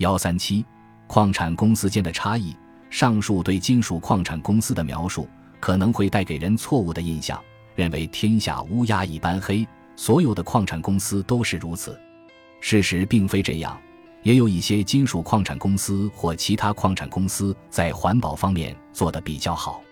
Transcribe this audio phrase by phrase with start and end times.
[0.00, 0.64] 幺三七，
[1.06, 2.56] 矿产公司间的差异。
[2.88, 5.28] 上述对金属矿产公司的描述
[5.60, 7.38] 可能会带给人错误的印象，
[7.74, 12.00] 认为天下乌鸦一般黑，所有的矿产公司都是如此。
[12.60, 13.78] 事实并非这样，
[14.22, 19.82] 也有一些金属矿产公司或其他矿产公司在环保方面做得比较好。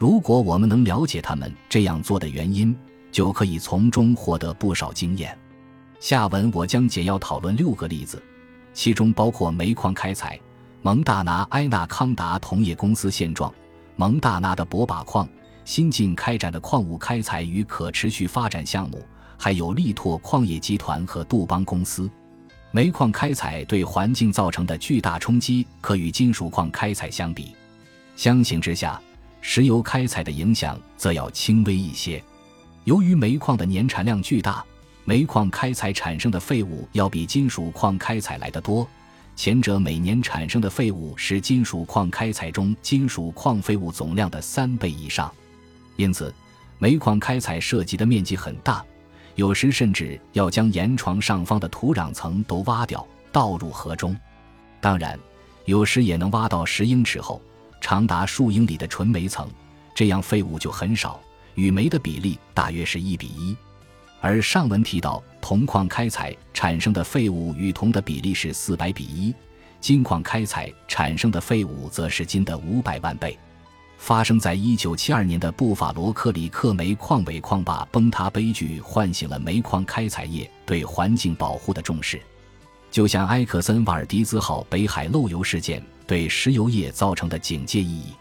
[0.00, 2.76] 如果我们能了解他们这样做的原因，
[3.12, 5.38] 就可以从中获得不少经验。
[6.00, 8.20] 下文我将简要讨论六个例子，
[8.74, 10.38] 其中包括煤矿开采。
[10.82, 13.50] 蒙大拿埃纳康达铜业公司现状，
[13.96, 15.26] 蒙大拿的博把矿
[15.64, 19.02] 新近开展的矿物开采与可持续发展项目，
[19.38, 22.10] 还有力拓矿业集团和杜邦公司。
[22.70, 27.54] 煤矿开采对环境造成的巨大冲击，可与金属矿开采相比。
[28.14, 29.00] 相形之下，
[29.40, 32.22] 石油开采的影响则要轻微一些。
[32.82, 34.62] 由于煤矿的年产量巨大，
[35.06, 38.88] 煤矿开采产生的废物要比金属矿开采来得多。
[39.36, 45.30] 前者每年产生的废物是金属矿开采中金属矿废物总量的三倍以上，
[45.96, 46.32] 因此，
[46.78, 48.82] 煤矿开采涉及的面积很大，
[49.34, 54.16] 有时甚至要将岩床上方的土壤层都挖掉，倒入河中。
[54.80, 55.18] 当然，
[55.66, 57.42] 有时也能挖到十英尺厚、
[57.80, 59.50] 长达数英里的纯煤层，
[59.94, 61.20] 这样废物就很少，
[61.56, 63.54] 与煤的比例大约是一比一。
[64.24, 69.34] 而上文提到，铜矿开采产生的废物与铜的比例是四百比一，
[69.82, 73.38] 金矿开采产生的废物则是金的五百万倍。
[73.98, 82.18] 发生在一九七二年的布法罗克里克煤矿尾矿坝崩塌悲剧，唤醒了煤矿开采业对环境保护的重视，
[82.90, 88.14] 就像埃克森瓦尔迪兹号北海漏油事件对石油业造成的警戒意义。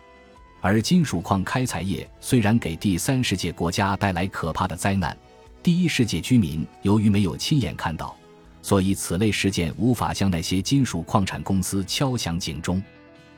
[0.59, 5.17] 而金属矿开采业虽然给第三世界国家带来可怕的灾难。
[5.63, 8.13] 第一世界居民由于没有亲眼看到，
[8.61, 12.83] 所以此类事件无法向那些金属矿产公司敲响警钟。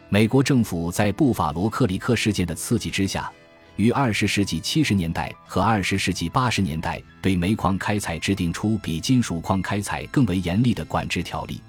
[0.10, 3.32] 美国政府在布法罗克里克事件的刺激之下，
[3.76, 11.62] 于二十世纪七十年代和二十世纪八十年代对煤矿开采制定出比金属矿开采更为严厉的管制条例，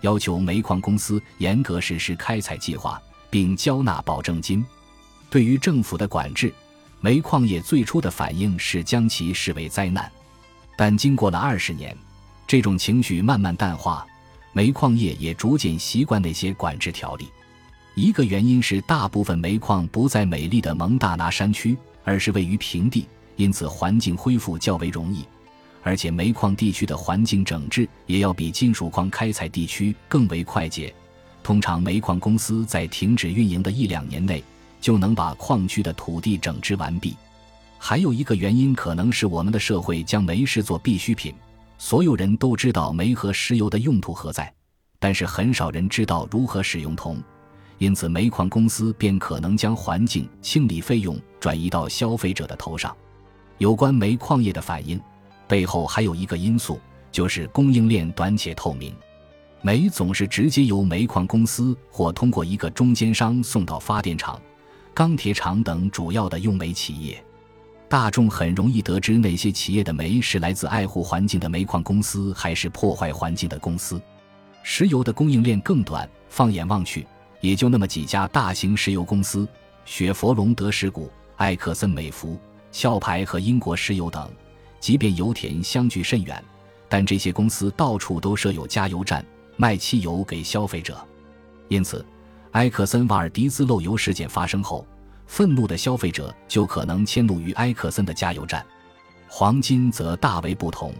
[0.00, 4.64] 要求煤矿公司严格实施开采计划，并交纳保证金。
[5.28, 6.50] 对于政府的管制。
[7.00, 10.10] 煤矿业最初的反应是将其视为灾难，
[10.76, 11.96] 但经过了二十年，
[12.44, 14.04] 这种情绪慢慢淡化，
[14.52, 17.28] 煤矿业也逐渐习惯那些管制条例。
[17.94, 25.24] 一个原因是大部分煤矿不在美丽的蒙大拿山区，而是位于平地，因此环境恢复较为容易，
[25.84, 30.92] 而且煤矿地区的环境整治也要比金属矿开采地区更为快捷。
[31.44, 34.42] 通常，煤矿公司在停止运营的一两年内。
[34.80, 37.16] 就能把矿区的土地整治完毕。
[37.78, 41.34] 还有一个原因，可能是我们的社会将煤视作必需品，
[41.78, 44.52] 所有人都知道煤和石油的用途何在，
[44.98, 47.22] 但是很少人知道如何使用铜，
[47.78, 52.96] 因此煤矿公司便可能将环境清理费用转移到消费者的头上。
[53.58, 55.00] 有关煤矿业的反应，
[55.46, 56.80] 背后还有一个因素，
[57.12, 58.92] 就是供应链短且透明。
[59.62, 64.40] 煤总是直接由煤矿公司或通过一个中间商送到发电厂。
[64.98, 67.24] 钢铁厂等主要的用煤企业，
[67.88, 74.02] 大众很容易得知那些企业的煤是来自爱护环境的煤矿公司，还是破坏环境的公司。
[74.64, 77.06] 石油的供应链更短，放眼望去，
[77.40, 79.46] 也就那么几家大型石油公司：
[79.84, 82.36] 雪佛龙德石股、埃克森美孚、
[82.72, 84.28] 壳牌和英国石油等。
[84.80, 86.42] 即便油田相距甚远，
[86.88, 89.24] 但这些公司到处都设有加油站，
[89.56, 90.98] 卖汽油给消费者。
[91.68, 92.04] 因此。
[92.58, 94.84] 埃克森瓦尔迪兹漏油事件发生后，
[95.28, 98.66] 愤怒的消费者就可能迁怒于埃克森的加油站。
[99.28, 100.92] 黄金则大为不同，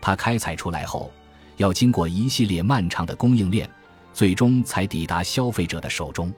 [0.00, 1.12] 它开采出来后，
[1.58, 3.68] 要经过一系列漫长的供应链，
[4.14, 6.32] 最终才抵达消费者的手中。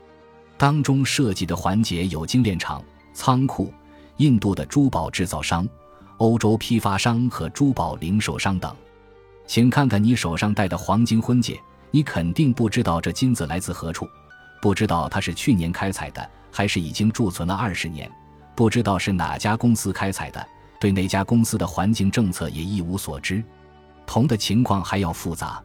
[0.57, 3.73] 当中涉及的环节有精炼厂、仓库、
[4.17, 5.69] 印度的珠宝制造商、
[6.17, 8.75] 欧洲批发商和珠宝零售商等。
[9.47, 11.61] 请看看你手上戴的黄金婚戒，
[11.93, 14.09] 你肯定不知道这金子来自何处。
[14.64, 18.08] 不知道它是去年开采的，还是已经贮存了二十年；
[18.56, 20.43] 不知道是哪家公司开采的，
[20.81, 23.44] 对那家公司的环境政策也一无所知。
[24.06, 25.62] 铜的情况还要复杂，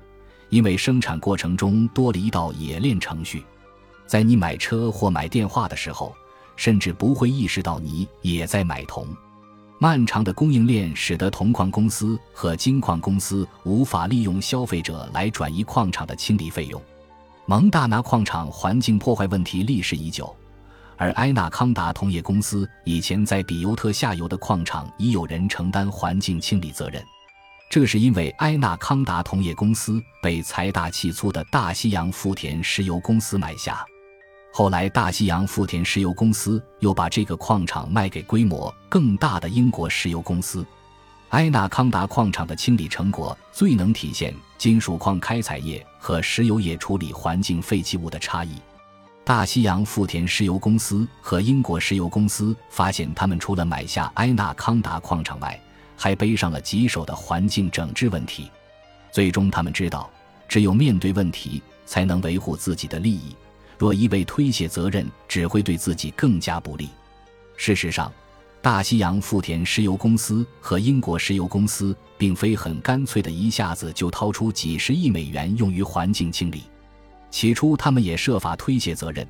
[0.49, 3.45] 因为生产过程中多了一道冶炼程序。
[4.05, 6.13] 在你买车或买电话的时候，
[6.57, 9.07] 甚至不会意识到你也在买铜。
[9.79, 16.81] 漫长的供应链使得铜矿公司和金矿公司无法利用消费者来转移矿场的清理费用。
[17.49, 20.31] 蒙大拿矿场环境破坏问题历史已久，
[20.97, 27.03] 而埃纳康达铜业公司以前在比尤特下游的矿场已有人承担环境清理责任。
[27.67, 33.83] 这是因为埃纳康达铜业公司被财大气粗的大西洋富田石油公司买下。
[34.53, 40.63] 后来，大西洋富田石油公司又把这个矿场卖给规模更大的英国石油公司。
[41.29, 48.55] 埃纳康达矿场的清理成果最能体现金属矿开采业和石油业处理环境废弃物的差异。
[49.23, 55.59] 大西洋富田石油公司和英国石油公司发现，他们除了买下埃纳康达矿场外，
[55.95, 58.49] 还背上了棘手的环境整治问题。
[59.11, 60.09] 最终，他们知道，
[60.47, 63.35] 只有面对问题，才能维护自己的利益。
[63.77, 66.89] 若一味推卸责任，只会对自己更加不利。
[67.55, 68.11] 事实上，
[68.61, 76.63] 大西洋富田石油公司和英国石油公司并非很干脆的一下子就掏出几十亿美元用于环境清理。
[77.31, 79.25] 起初，他们也设法推卸责任，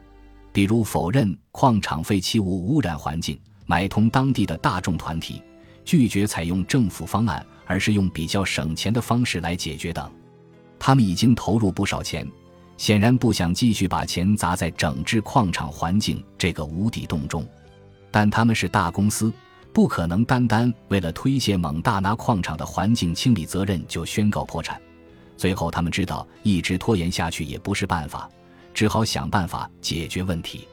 [0.51, 5.43] 比如否认矿场废弃物污染环境，买通当地的大众团体，
[5.85, 10.09] 拒绝采用政府方案，而是用比较省钱的方式来解决等。
[10.79, 12.27] 他们已经投入不少钱。
[12.77, 17.45] 显然不想继续把钱砸在整治矿场环境这个无底洞中，
[18.11, 19.31] 但他们是大公司，
[19.71, 24.81] 不可能单单为了推卸蒙大拿矿场的环境清理责任就宣告破产。
[25.37, 28.29] 最后，他们知道一直拖延下去也不是办法，
[28.73, 30.67] 只好想办法解决问题。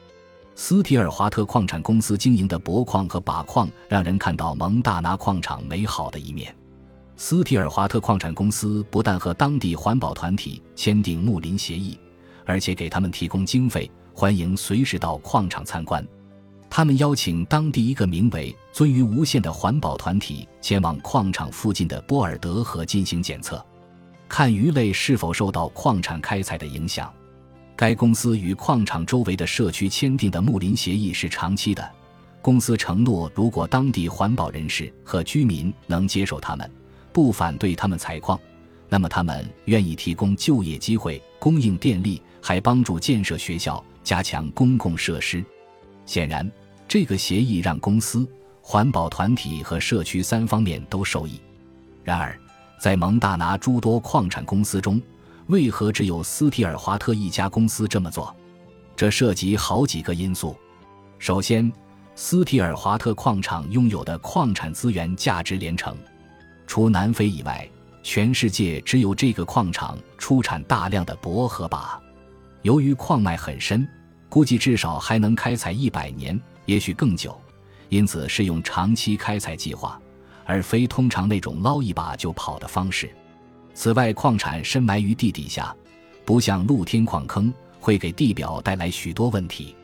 [0.55, 6.53] 斯提尔华特矿产公司经营的铂矿和把矿，让人看到蒙大拿矿场美好的一面。
[7.15, 11.97] 斯提尔华特矿产公司不但和当地环保团体签订睦邻协议，
[12.45, 16.05] 而且给他们提供经费，欢迎随时到矿场参观。
[16.69, 23.63] 他们邀请当地一个名为“尊于无限”的环保团体前往矿场附近的波尔德河进行检测，
[24.27, 27.11] 看鱼类是否受到矿产开采的影响。
[27.75, 31.89] 该公司与矿场周围的社区签订的睦邻协议是长期的。
[32.41, 36.69] 公司承诺，如果当地环保人士和居民能接受他们。
[37.13, 38.39] 不反对他们采矿，
[38.89, 45.43] 那么他们愿意提供就业机会、供应电力，还帮助建设学校、加强公共设施。
[46.07, 46.49] 显然，
[46.87, 48.27] 这个协议让公司、
[48.61, 51.39] 环保团体和社区三方面都受益。
[52.03, 52.35] 然而，
[52.79, 54.99] 在蒙大拿诸多矿产公司中，
[55.47, 58.33] 为何只有斯提尔华特一家公司这么做？
[58.95, 60.55] 这涉及好几个因素。
[61.19, 61.71] 首先，
[62.15, 65.95] 斯提尔华特矿场拥有的矿产资源价值连城。
[66.65, 67.69] 除南非以外，
[68.01, 71.99] 全世界只有这个矿场出产大量的铂和钯。
[72.61, 73.87] 由于矿脉很深，
[74.29, 77.39] 估计至少还能开采一百年，也许更久，
[77.89, 79.99] 因此是用长期开采计划，
[80.45, 83.09] 而非通常那种捞一把就跑的方式。
[83.73, 85.75] 此外，矿产深埋于地底下，
[86.25, 89.75] 不像露天矿坑会给地表带来许多问题。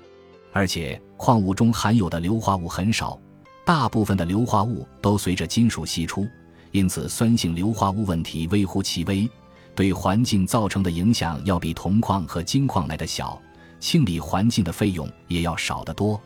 [0.52, 3.20] 而且，矿物中含有的硫化物很少，
[3.66, 6.28] 大部分的硫化物都随着金属析出。
[6.72, 9.30] 因此，酸性硫化物问题微乎其微，
[9.76, 13.40] 对环境造成的影响要比铜矿和金矿来的小，
[13.84, 16.20] 清理环境的费用也要少得多。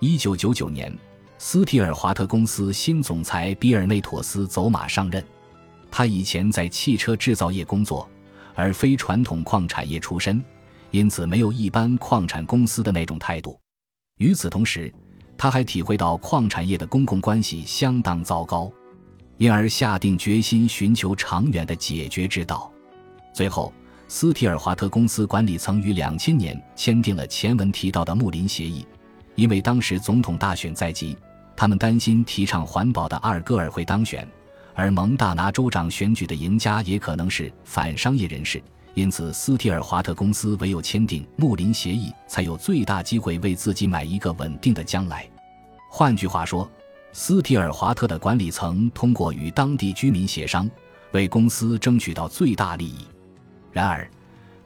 [0.00, 0.94] 一九九九年，
[1.38, 5.24] 斯提尔华特公司新总裁比尔内妥斯走马上任。
[5.90, 8.06] 他以前在汽车制造业工作，
[8.54, 10.44] 而非传统矿产业出身，
[10.90, 13.58] 因此没有一般矿产公司的那种态度。
[14.18, 14.92] 与此同时，
[15.38, 18.70] 他还体会到矿产业的公共关系相当糟糕。
[19.38, 22.70] 因而下定决心寻求长远的解决之道。
[23.32, 23.72] 最后，
[24.12, 28.84] 斯提尔华特公司管理层于两千年签订了前文提到的睦邻协议。
[29.36, 31.16] 因为当时总统大选在即，
[31.56, 34.26] 他们担心提倡环保的阿尔戈尔会当选，
[34.74, 38.60] 而蒙大拿州长选举的赢家也可能是反商业人士。
[38.94, 45.24] 因此，斯提尔华特公司唯有签订睦邻协议，才有最大机会为自己买一个稳定的将来。
[45.88, 46.68] 换句话说。
[47.12, 50.68] 斯提尔华特的管理层通过与当地居民协商，
[51.12, 53.06] 为公司争取到最大利益。
[53.72, 54.08] 然而，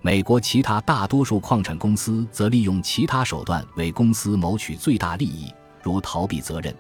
[0.01, 6.75] 美国其他大多数矿产公司则利用其他手段为公司谋取最大利益，如逃避责任、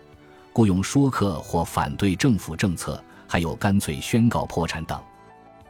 [0.53, 5.01] 雇佣说客或反对政府政策，还有干脆宣告破产等。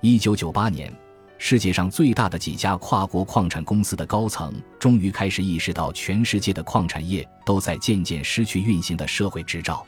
[0.00, 0.92] 一九九八年。
[1.37, 9.84] 世界上最大的几家跨国矿产公司的高层终于开始意识到，全世界的矿产业都在渐渐失去运行的社会执照，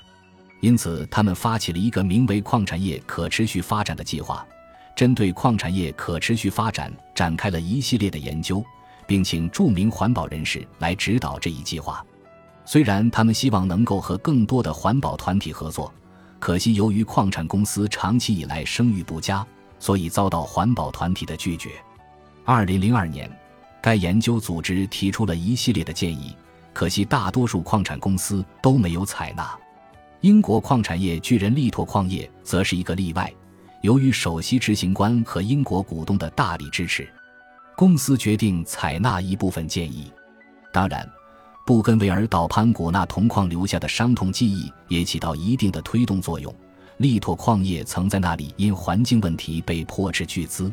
[0.61, 4.47] 因此他们发起了一个名为“矿产业可持续发展”的计划，
[4.97, 8.65] 针对矿产业可持续发展展开了一系列的研究，
[9.07, 12.05] 并请著名环保人士来指导这一计划。
[12.65, 15.95] 虽然他们希望能够和更多的环保团体合作，
[16.41, 19.47] 可惜由于矿产公司长期以来声誉不佳。
[19.79, 21.73] 所以遭到环保团体的拒绝。
[22.47, 23.31] 二零零二年，
[23.83, 26.35] 该研究组织提出了一系列的建议，
[26.73, 29.55] 可惜大多数矿产公司都没有采纳。
[30.23, 33.31] 英国矿产业巨人力拓矿业则是一个例外，
[33.87, 37.09] 由于首席执行官和英国股东的大力支持，
[37.77, 40.11] 公司决定采纳一部分建议。
[40.73, 41.09] 当然，
[41.65, 46.53] 布根维尔岛潘古纳铜矿留下的伤痛记忆也起到一定的推动作用。
[46.97, 50.73] 力拓矿业曾在那里因环境问题被迫斥巨资。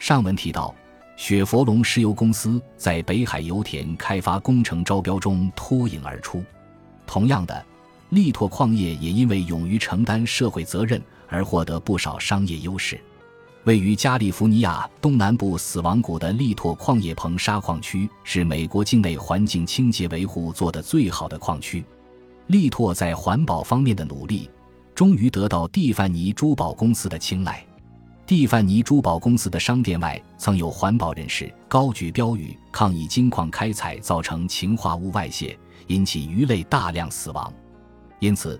[0.00, 0.74] 上文提到，
[1.14, 6.42] 雪佛龙石油公司在北海油田开发工程招标中脱颖而出。
[7.06, 7.64] 同样的，
[8.08, 11.00] 力拓矿业也因为勇于承担社会责任。
[11.30, 13.00] 而获得不少商业优势。
[13.64, 21.84] 位于加利福尼亚东南部死亡谷的利拓矿业棚砂矿区是美国境内环境清洁维护做得最好的矿区。
[22.46, 24.50] 利拓在环保方面的努力，
[24.94, 27.62] 终于得到蒂凡尼珠宝公司的青睐。
[28.26, 35.58] 蒂凡尼珠宝公司的商店外曾有环保人士高举标语抗议金矿开采造成氰化物外泄，
[35.88, 37.52] 引起鱼类大量死亡。
[38.20, 38.58] 因此。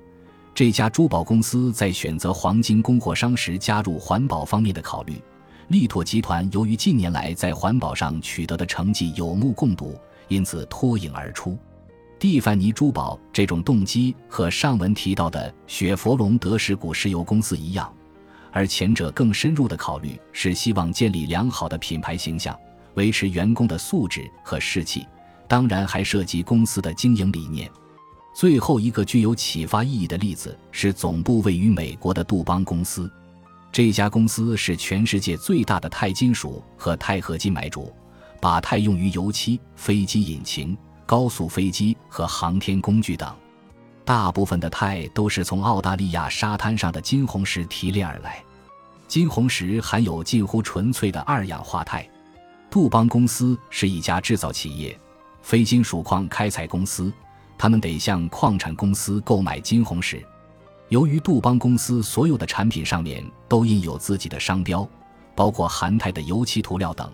[0.54, 5.20] 这家珠宝公司在选择黄金供货商时加入环保方面的考虑。
[5.68, 9.96] 力拓集团由于近年来在环保上取得的成绩有目共睹，
[10.28, 11.56] 因此脱颖而出。
[12.18, 17.90] 蒂凡尼珠宝这种动机和上文提到的雪佛龙德士古石油公司一样，
[18.52, 22.54] 而前者更深入的考虑是希望建立良好的品牌形象，
[22.94, 25.06] 维持员工的素质和士气，
[25.48, 27.70] 当然还涉及公司的经营理念。
[28.32, 33.10] 最后一个具有启发意义的例子是总部位于美国的杜邦公司。
[33.72, 37.92] 这家公司是全世界最大的钛金属和钛合金买主，
[38.40, 43.32] 把钛用于油漆、飞机引擎、高速飞机和航天工具等。
[44.04, 48.42] 大部分的钛都是从澳大利亚沙滩上的金红石提炼而来。
[49.06, 52.08] 金红石含有近乎纯粹的二氧化钛。
[52.70, 54.98] 杜邦公司是一家制造企业，
[55.42, 57.12] 非金属矿开采公司。
[57.60, 60.24] 他们得向矿产公司购买金红石。
[60.88, 64.88] 由于杜邦公司所有的产品上面都印有自己的商标，
[65.34, 67.12] 包括含钛的油漆涂料等，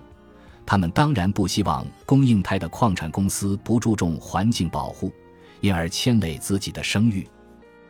[0.65, 5.11] 他们当然不希望供应钛的矿产公司不注重环境保护，
[5.63, 7.27] 因而牵累自己的声誉。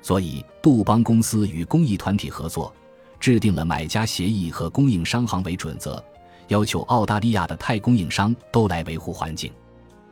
[0.00, 2.74] 所以，杜邦公司与公益团体合作，
[3.20, 6.02] 制定了买家协议和供应商行为准则，
[6.48, 9.52] 要求澳大利亚的钛供应商都来维护环境。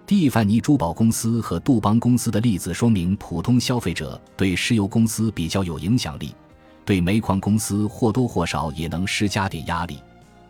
[0.06, 6.34] 蒂凡尼珠宝公司和杜邦公司的例子说明，普通消费者对石油公司比较有影响力，
[6.84, 9.98] 对煤矿公司或多或少也能施加点压力。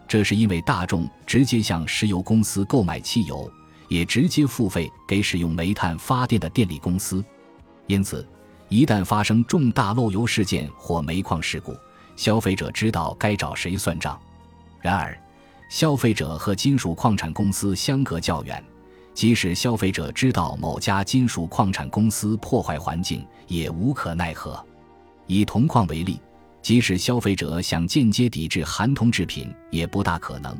[0.08, 3.49] 这是因为大众直接向石油公司购买汽油，
[3.88, 7.25] 也直接付费给使用煤炭发电的电力公司。
[7.87, 8.26] 因此，
[8.68, 11.73] 一旦发生重大漏油事件或煤矿事故，
[12.16, 14.20] 消费者知道该找谁算账。
[14.80, 15.16] 然而，
[15.70, 18.62] 消费者和金属矿产公司相隔较远。
[19.14, 24.62] 即使消费者知道某家金属矿产公司破坏环境，也无可奈何。
[25.26, 26.21] 以铜矿为例，
[26.61, 30.54] 即使消费者想间接抵制含铜制品，也不大可能，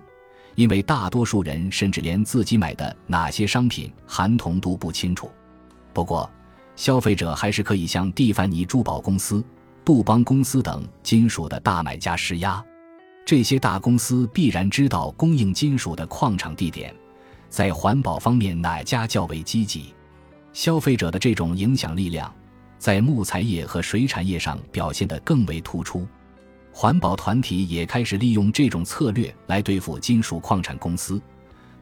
[0.55, 5.29] 因为大多数人甚至连自己买的哪些商品含铜都不清楚。
[5.93, 6.31] 不过，
[6.77, 9.45] 消费者还是可以向蒂凡尼珠宝公司、
[9.85, 12.65] 杜邦公司等金属的大买家施压。
[13.27, 16.95] 这些大公司必然知道供应金属的矿场地点。
[17.55, 19.95] 在环保方面，哪家较为积极？
[20.53, 22.35] 消费者的这种影响力量，
[22.81, 26.05] 在木材业和水产业上表现得更为突出。
[26.73, 31.23] 环保团体也开始利用这种策略来对付金属矿产公司。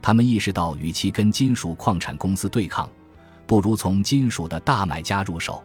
[0.02, 2.87] 他们意识到，与其跟金属矿产公司对抗，
[3.47, 5.64] 不如从金属的大买家入手。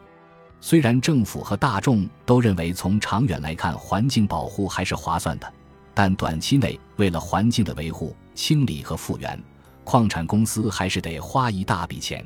[0.62, 5.54] 虽然政府和大众都认为，从长远来看，环境保护还是划算的，
[5.94, 9.38] 但短期内为了环境的维护、清理和复原。
[9.90, 12.22] 矿产公司还是得花一大笔钱，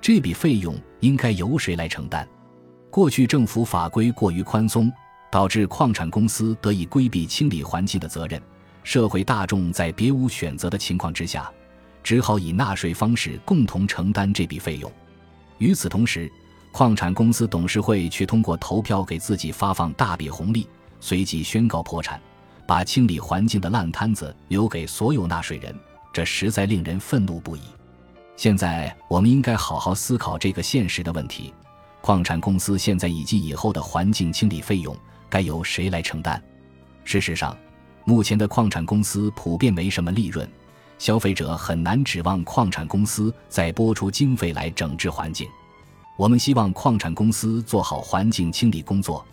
[0.00, 2.24] 这笔费用应该由谁来承担？
[2.88, 4.92] 过去政府法规过于宽松，
[5.28, 8.40] 导致矿产公司得以规避清理环境的责任。
[8.84, 11.50] 社会大众在别无选择的情况之下，
[12.00, 14.88] 只好以纳税方式共同承担这笔费用。
[15.58, 16.30] 与此同时，
[16.70, 20.68] 矿产公司董事会却通过投票给自己发放大笔红利，
[21.00, 22.22] 随即宣告破产，
[22.68, 25.76] 把清理环境的烂摊子留给所有纳税人。
[26.14, 27.60] 这实在令人愤怒不已。
[28.36, 31.52] 现在，我们应该好好思考这个现实的问题：
[32.00, 34.96] 矿产公司现在以及以后的环境清理费用
[35.28, 36.40] 该由谁来承担？
[37.02, 37.56] 事实上，
[38.04, 40.48] 目前的矿产公司普遍没什么利润，
[40.98, 45.48] 消费者很难指望矿产公司再拨出经费来整治环境。
[46.16, 49.26] 我们希望矿产公司做好环境清理工作，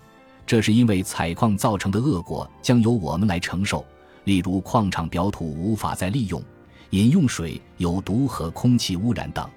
[0.48, 3.86] 这是因为采矿造成的恶果将由我们来承受，
[4.24, 6.44] 例如矿场表土无法再利用。
[6.92, 9.50] 饮用水有毒和空气污染等，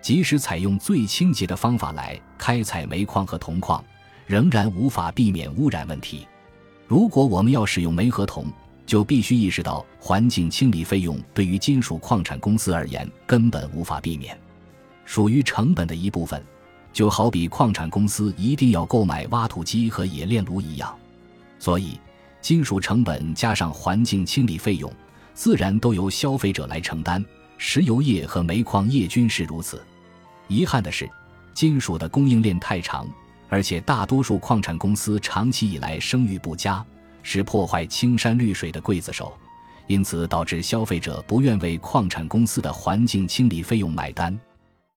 [0.00, 3.84] 即使采用最清洁的方法来开采煤矿和铜矿，
[4.26, 6.26] 仍然无法避免污染问题。
[6.86, 8.46] 如果我们要使用煤和铜，
[8.86, 14.38] 就必须意识到环境清理费用对于金属矿产公司而言根本无法避免，
[15.04, 16.42] 属于成本的一部分，
[16.90, 20.94] 就好比矿产公司一定要购买挖土机和冶炼炉一样。
[21.58, 22.00] 所以，
[22.40, 24.90] 金属成本加上环境清理费用，
[25.34, 27.24] 自然都由消费者来承担。
[27.58, 29.80] 石油业和煤矿业均是如此。
[30.48, 31.08] 遗憾的是，
[31.54, 33.06] 金属的供应链太长，
[33.48, 36.84] 而且大多数矿产公司长期以来声誉不佳，
[37.22, 39.32] 是破坏青山绿水的刽子手，
[39.86, 44.36] 因此导致消费者不愿为矿产公司的环境清理费用买单。